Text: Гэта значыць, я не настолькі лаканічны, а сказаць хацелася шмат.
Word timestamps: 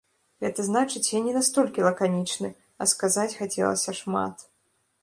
Гэта 0.43 0.63
значыць, 0.69 1.09
я 1.11 1.19
не 1.25 1.33
настолькі 1.35 1.85
лаканічны, 1.89 2.49
а 2.81 2.89
сказаць 2.95 3.31
хацелася 3.39 3.91
шмат. 4.01 4.35